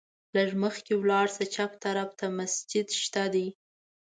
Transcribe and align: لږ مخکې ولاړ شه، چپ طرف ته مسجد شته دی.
لږ 0.35 0.49
مخکې 0.63 0.93
ولاړ 0.97 1.25
شه، 1.35 1.45
چپ 1.55 1.71
طرف 1.85 2.09
ته 2.19 2.25
مسجد 2.39 2.87
شته 3.01 3.23
دی. 3.33 3.47